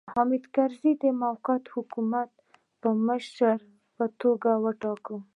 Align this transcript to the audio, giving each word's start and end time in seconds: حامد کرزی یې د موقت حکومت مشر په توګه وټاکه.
حامد 0.15 0.43
کرزی 0.55 0.91
یې 0.93 0.99
د 1.03 1.03
موقت 1.21 1.63
حکومت 1.75 2.31
مشر 3.07 3.57
په 3.95 4.05
توګه 4.21 4.51
وټاکه. 4.63 5.15